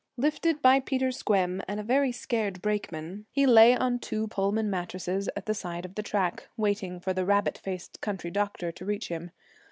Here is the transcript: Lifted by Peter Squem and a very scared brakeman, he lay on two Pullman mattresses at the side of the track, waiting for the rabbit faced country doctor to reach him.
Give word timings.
Lifted 0.17 0.63
by 0.63 0.79
Peter 0.79 1.09
Squem 1.11 1.61
and 1.67 1.79
a 1.79 1.83
very 1.83 2.11
scared 2.11 2.59
brakeman, 2.59 3.27
he 3.31 3.45
lay 3.45 3.75
on 3.77 3.99
two 3.99 4.27
Pullman 4.29 4.67
mattresses 4.67 5.29
at 5.35 5.45
the 5.45 5.53
side 5.53 5.85
of 5.85 5.93
the 5.93 6.01
track, 6.01 6.47
waiting 6.57 6.99
for 6.99 7.13
the 7.13 7.23
rabbit 7.23 7.59
faced 7.59 8.01
country 8.01 8.31
doctor 8.31 8.71
to 8.71 8.83
reach 8.83 9.09
him. 9.09 9.29